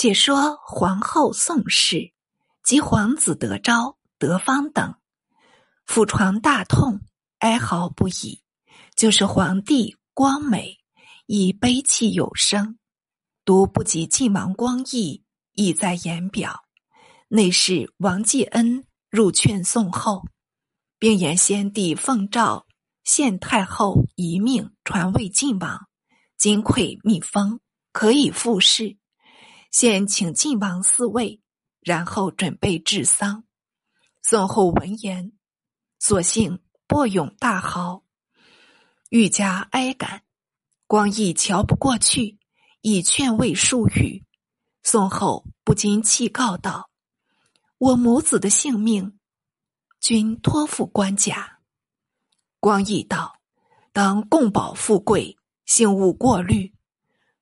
[0.00, 2.12] 且说皇后宋氏
[2.62, 4.94] 及皇子德昭、德芳等，
[5.88, 7.00] 抚床大痛，
[7.40, 8.40] 哀嚎不已。
[8.94, 10.78] 就是皇帝光美，
[11.26, 12.78] 亦悲泣有声，
[13.44, 15.24] 独不及晋王光义，
[15.54, 16.62] 意在言表。
[17.26, 20.22] 内侍王继恩入劝宋后，
[21.00, 22.68] 并言先帝奉诏
[23.02, 25.88] 献太后遗命传位晋王，
[26.36, 27.58] 金匮密封，
[27.90, 28.96] 可以复事。
[29.70, 31.42] 先请晋王嗣位，
[31.80, 33.44] 然后准备治丧。
[34.22, 35.32] 宋后闻言，
[35.98, 38.02] 索性拨涌大嚎，
[39.10, 40.22] 愈加哀感。
[40.86, 42.38] 光义瞧不过去，
[42.80, 44.24] 以劝慰数语。
[44.82, 46.90] 宋后不禁气告道
[47.76, 49.18] ：“我母子的性命，
[50.00, 51.58] 均托付官家。”
[52.58, 53.38] 光义道
[53.92, 56.74] ：“当共保富贵，幸勿过虑。”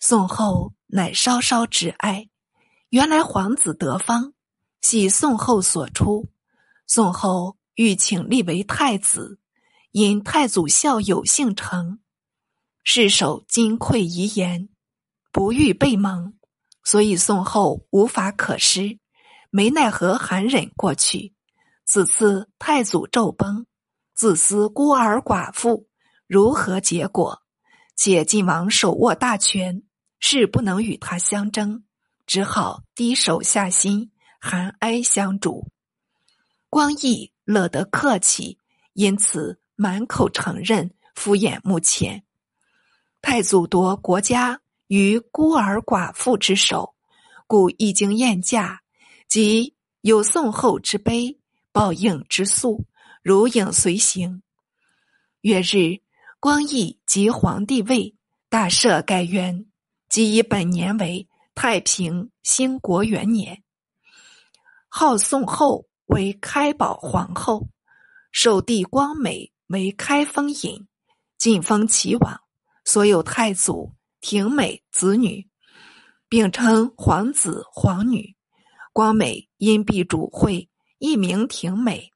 [0.00, 0.72] 宋后。
[0.96, 2.28] 乃稍稍之哀，
[2.90, 4.32] 原来皇子德芳
[4.80, 6.28] 系宋后所出，
[6.86, 9.40] 宋后欲请立为太子，
[9.90, 11.98] 因太祖孝友姓程，
[12.84, 14.68] 世守金匮遗言，
[15.32, 16.34] 不欲被蒙，
[16.84, 19.00] 所以宋后无法可施，
[19.50, 21.34] 没奈何，含忍过去。
[21.84, 23.66] 此次太祖骤崩，
[24.14, 25.88] 自思孤儿寡妇
[26.28, 27.42] 如何结果？
[27.96, 29.82] 且晋王手握大权。
[30.26, 31.84] 是不能与他相争，
[32.26, 35.68] 只好低手下心，含哀相助。
[36.70, 38.58] 光义乐得客气，
[38.94, 42.24] 因此满口承认，敷衍目前。
[43.20, 46.94] 太祖夺国家于孤儿寡妇之手，
[47.46, 48.80] 故一经宴驾，
[49.28, 51.38] 即有宋后之悲，
[51.70, 52.86] 报应之速，
[53.22, 54.42] 如影随形。
[55.42, 56.00] 月日，
[56.40, 58.16] 光义即皇帝位，
[58.48, 59.66] 大赦改元。
[60.14, 63.64] 即以本年为太平兴国元年，
[64.88, 67.66] 号宋后为开宝皇后，
[68.30, 70.86] 受帝光美为开封尹，
[71.36, 72.40] 晋封齐王，
[72.84, 75.48] 所有太祖廷美子女，
[76.28, 78.36] 并称皇子皇女。
[78.92, 82.12] 光美因避主讳，一名廷美，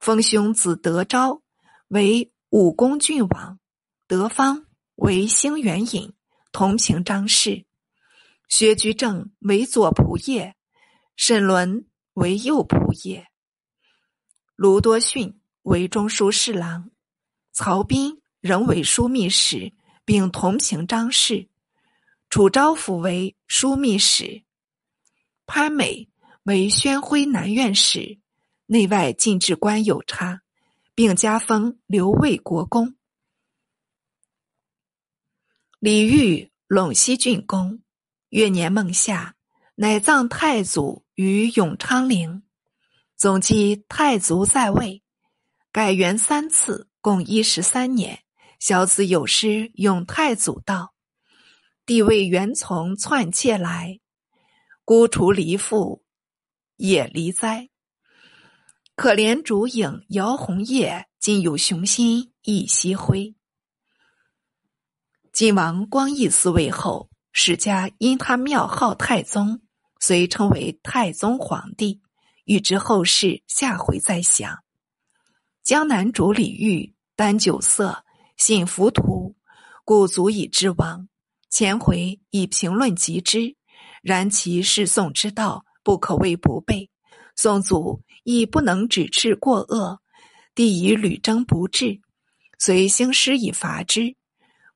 [0.00, 1.42] 封兄子德昭
[1.88, 3.60] 为武功郡王，
[4.06, 6.10] 德芳为兴元尹。
[6.52, 7.64] 同平张氏，
[8.46, 10.54] 薛居正为左仆射，
[11.16, 13.26] 沈伦为右仆射，
[14.54, 16.90] 卢多逊为中书侍郎，
[17.52, 19.72] 曹彬仍为枢密使，
[20.04, 21.48] 并同平张氏。
[22.28, 24.44] 楚昭甫为枢密使，
[25.46, 26.08] 潘美
[26.44, 28.18] 为宣徽南院使，
[28.66, 30.42] 内外进制官有差，
[30.94, 32.94] 并加封刘卫国公。
[35.84, 37.82] 李煜陇西郡公，
[38.28, 39.34] 月年孟夏，
[39.74, 42.44] 乃葬太祖于永昌陵。
[43.16, 45.02] 总计太祖在位，
[45.72, 48.22] 改元三次，共一十三年。
[48.60, 50.94] 小子有诗咏太祖道
[51.84, 53.98] ：“帝位元从篡窃来，
[54.84, 56.04] 孤雏离父
[56.76, 57.70] 也离哉。
[58.94, 63.34] 可怜烛影摇红叶，今有雄心一夕灰。”
[65.32, 69.62] 晋王光义嗣位后，史家因他庙号太宗，
[69.98, 72.02] 遂称为太宗皇帝。
[72.44, 74.58] 欲知后事，下回再详。
[75.62, 78.04] 江南主李煜丹酒色，
[78.36, 79.34] 信浮屠，
[79.86, 81.08] 故足以知亡。
[81.48, 83.56] 前回已评论及之，
[84.02, 86.90] 然其世宋之道，不可谓不备。
[87.36, 89.98] 宋祖亦不能指斥过恶，
[90.54, 92.02] 帝以屡征不至，
[92.58, 94.14] 遂兴师以伐之。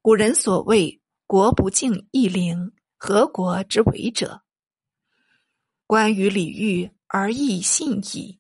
[0.07, 4.45] 古人所谓“国不敬义陵，何国之为者？”
[5.85, 8.39] 关于李煜而亦信矣。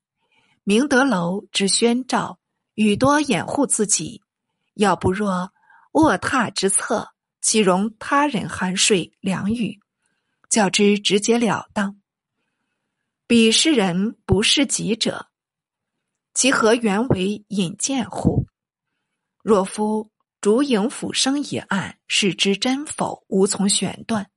[0.62, 2.38] 明德楼之宣诏，
[2.74, 4.22] 予多掩护自己，
[4.74, 5.52] 要不若
[5.90, 7.08] 卧榻之侧，
[7.40, 9.80] 岂容他人酣睡两语？
[10.48, 12.00] 较之直截了当。
[13.26, 15.30] 彼世人不是己者，
[16.32, 18.46] 其何原为引荐乎？
[19.42, 20.12] 若夫。
[20.40, 24.30] 烛影斧声一案，是之真否，无从选断。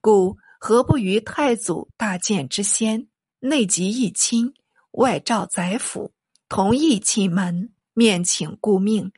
[0.00, 3.06] 故何不于太祖大建之先，
[3.38, 4.52] 内集一亲，
[4.92, 6.12] 外召宰辅，
[6.48, 9.12] 同意启门，面请顾命，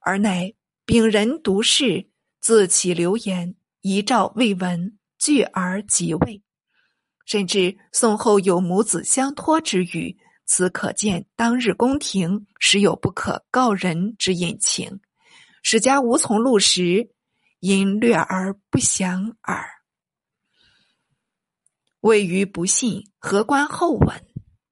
[0.00, 0.52] 而乃
[0.84, 2.08] 秉人独事，
[2.40, 6.42] 自起流言，遗诏未闻，拒而即位。
[7.24, 15.00] 甚至宋后有母子相托之语，此可见当日宫廷实有不可告人之隐情。
[15.62, 17.10] 史家无从录实，
[17.60, 19.64] 因略而不详耳。
[22.00, 24.31] 谓余不信，何观后文？